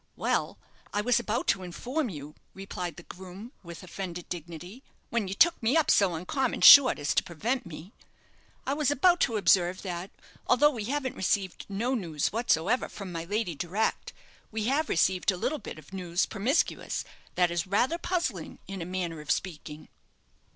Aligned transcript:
"Well, 0.15 0.57
I 0.95 1.01
was 1.01 1.19
about 1.19 1.45
to 1.49 1.61
inform 1.61 2.09
you," 2.09 2.33
replied 2.55 2.95
the 2.95 3.03
groom, 3.03 3.51
with 3.61 3.83
offended 3.83 4.27
dignity, 4.29 4.83
"when 5.11 5.27
you 5.27 5.35
took 5.35 5.61
me 5.61 5.77
up 5.77 5.91
so 5.91 6.15
uncommon 6.15 6.61
short 6.61 6.97
as 6.97 7.13
to 7.13 7.21
prevent 7.23 7.67
me 7.67 7.93
I 8.65 8.73
was 8.73 8.89
about 8.89 9.19
to 9.19 9.37
observe 9.37 9.83
that, 9.83 10.09
although 10.47 10.71
we 10.71 10.85
haven't 10.85 11.15
received 11.15 11.67
no 11.69 11.93
news 11.93 12.31
whatsoever 12.31 12.89
from 12.89 13.11
my 13.11 13.25
lady 13.25 13.53
direct, 13.53 14.11
we 14.51 14.63
have 14.63 14.89
received 14.89 15.29
a 15.29 15.37
little 15.37 15.59
bit 15.59 15.77
of 15.77 15.93
news 15.93 16.25
promiscuous 16.25 17.05
that 17.35 17.51
is 17.51 17.67
rather 17.67 17.99
puzzling, 17.99 18.57
in 18.67 18.81
a 18.81 18.85
manner 18.85 19.21
of 19.21 19.29
speaking." 19.29 19.87